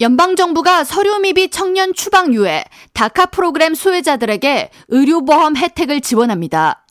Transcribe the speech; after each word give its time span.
연방정부가 0.00 0.84
서류미비 0.84 1.50
청년 1.50 1.92
추방 1.92 2.32
유예 2.32 2.64
DACA 2.94 3.26
프로그램 3.26 3.74
수혜자들에게 3.74 4.70
의료보험 4.88 5.56
혜택을 5.58 6.00
지원합니다. 6.00 6.86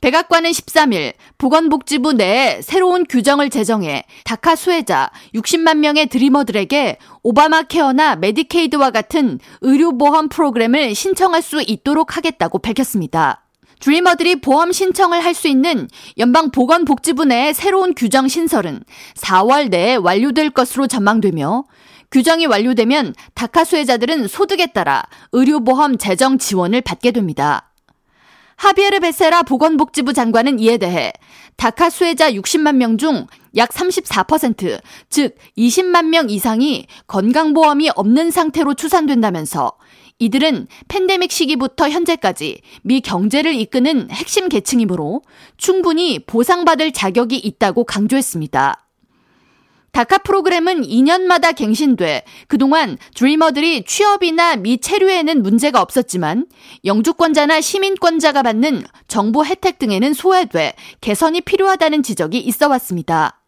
백악관은 0.00 0.50
13일 0.50 1.12
보건복지부 1.36 2.14
내에 2.14 2.62
새로운 2.62 3.04
규정을 3.04 3.50
제정해 3.50 4.04
DACA 4.24 4.56
수혜자 4.56 5.10
60만 5.34 5.78
명의 5.78 6.06
Dreamer들에게 6.06 6.96
오바마 7.22 7.64
케어나 7.64 8.16
메디케이드와 8.16 8.90
같은 8.90 9.38
의료보험 9.60 10.30
프로그램을 10.30 10.94
신청할 10.94 11.42
수 11.42 11.62
있도록 11.64 12.16
하겠다고 12.16 12.58
밝혔습니다. 12.58 13.41
Dreamer들이 13.82 14.36
보험 14.36 14.72
신청을 14.72 15.22
할 15.22 15.32
수 15.34 15.48
있는 15.48 15.88
연방보건복지부 16.18 17.24
내의 17.24 17.54
새로운 17.54 17.94
규정 17.94 18.28
신설은 18.28 18.84
4월 19.16 19.70
내에 19.70 19.96
완료될 19.96 20.50
것으로 20.50 20.86
전망되며 20.86 21.64
규정이 22.10 22.44
완료되면 22.46 23.14
다카 23.34 23.64
수혜자들은 23.64 24.28
소득에 24.28 24.66
따라 24.66 25.02
의료보험 25.32 25.96
재정 25.96 26.36
지원을 26.38 26.82
받게 26.82 27.12
됩니다. 27.12 27.71
하비에르 28.62 29.00
베세라 29.00 29.42
보건복지부 29.42 30.12
장관은 30.12 30.58
이에 30.60 30.78
대해 30.78 31.12
다카 31.56 31.90
수혜자 31.90 32.32
60만 32.32 32.76
명 32.76 32.96
중 32.96 33.26
약 33.56 33.70
34%, 33.70 34.80
즉 35.10 35.36
20만 35.56 36.06
명 36.06 36.30
이상이 36.30 36.86
건강보험이 37.06 37.90
없는 37.94 38.30
상태로 38.30 38.74
추산된다면서 38.74 39.72
이들은 40.18 40.68
팬데믹 40.88 41.32
시기부터 41.32 41.88
현재까지 41.88 42.60
미 42.82 43.00
경제를 43.00 43.54
이끄는 43.54 44.10
핵심 44.10 44.48
계층이므로 44.48 45.22
충분히 45.56 46.20
보상받을 46.20 46.92
자격이 46.92 47.36
있다고 47.36 47.84
강조했습니다. 47.84 48.86
다카 49.92 50.18
프로그램은 50.18 50.82
2년마다 50.82 51.54
갱신돼 51.54 52.24
그동안 52.48 52.96
드리머들이 53.14 53.84
취업이나 53.84 54.56
미체류에는 54.56 55.42
문제가 55.42 55.82
없었지만 55.82 56.46
영주권자나 56.86 57.60
시민권자가 57.60 58.42
받는 58.42 58.84
정부 59.06 59.44
혜택 59.44 59.78
등에는 59.78 60.14
소외돼 60.14 60.74
개선이 61.02 61.42
필요하다는 61.42 62.02
지적이 62.02 62.38
있어 62.38 62.68
왔습니다. 62.68 63.41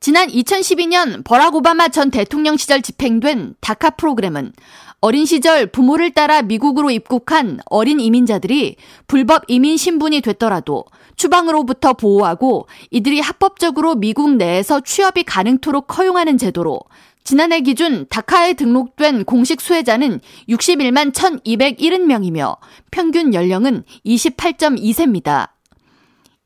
지난 0.00 0.28
2012년 0.28 1.24
버락 1.24 1.54
오바마 1.54 1.88
전 1.88 2.10
대통령 2.10 2.56
시절 2.56 2.82
집행된 2.82 3.54
다카 3.60 3.90
프로그램은 3.90 4.52
어린 5.00 5.26
시절 5.26 5.66
부모를 5.66 6.12
따라 6.12 6.42
미국으로 6.42 6.90
입국한 6.90 7.60
어린 7.66 8.00
이민자들이 8.00 8.76
불법 9.06 9.44
이민 9.48 9.76
신분이 9.76 10.20
됐더라도 10.22 10.84
추방으로부터 11.16 11.92
보호하고 11.92 12.66
이들이 12.90 13.20
합법적으로 13.20 13.94
미국 13.96 14.34
내에서 14.36 14.80
취업이 14.80 15.24
가능토록 15.24 15.98
허용하는 15.98 16.38
제도로 16.38 16.80
지난해 17.22 17.60
기준 17.60 18.06
다카에 18.08 18.52
등록된 18.52 19.24
공식 19.24 19.60
수혜자는 19.62 20.20
61만 20.48 21.12
1,270명이며 21.12 22.58
평균 22.90 23.32
연령은 23.32 23.84
28.2세입니다. 24.04 25.53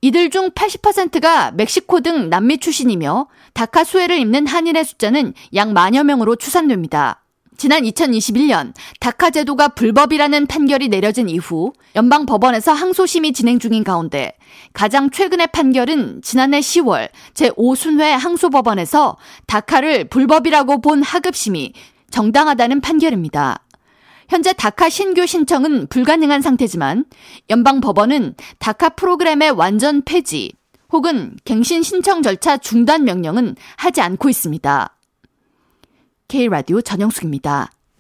이들 0.01 0.31
중 0.31 0.51
80%가 0.51 1.51
멕시코 1.53 2.01
등 2.01 2.31
남미 2.31 2.59
출신이며 2.59 3.27
다카 3.53 3.83
수혜를 3.83 4.19
입는 4.19 4.47
한인의 4.47 4.85
숫자는 4.85 5.35
약 5.55 5.73
만여 5.73 6.05
명으로 6.05 6.37
추산됩니다. 6.37 7.25
지난 7.57 7.83
2021년 7.83 8.73
다카 9.01 9.31
제도가 9.31 9.69
불법이라는 9.69 10.47
판결이 10.47 10.87
내려진 10.87 11.29
이후 11.29 11.73
연방 11.97 12.25
법원에서 12.25 12.73
항소심이 12.73 13.33
진행 13.33 13.59
중인 13.59 13.83
가운데 13.83 14.35
가장 14.73 15.11
최근의 15.11 15.49
판결은 15.49 16.21
지난해 16.23 16.61
10월 16.61 17.09
제5순회 17.35 18.11
항소법원에서 18.11 19.17
다카를 19.49 20.05
불법이라고 20.05 20.81
본 20.81 21.03
하급심이 21.03 21.73
정당하다는 22.11 22.81
판결입니다. 22.81 23.65
현재 24.29 24.53
다카 24.53 24.89
신규 24.91 25.27
신청은 25.27 25.87
불가능한 25.89 26.43
상태지만 26.43 27.07
연방 27.51 27.81
법원은 27.81 28.35
다카 28.59 28.91
프로그램의 28.91 29.51
완전 29.53 30.03
폐지 30.03 30.53
혹은 30.93 31.37
갱신 31.45 31.83
신청 31.83 32.23
절차 32.23 32.57
중단 32.57 33.05
명령은 33.05 33.57
하지 33.77 34.01
않고 34.01 34.29
있습니다. 34.29 34.97
K라디오 36.29 36.83
전영숙입니다. 36.83 37.71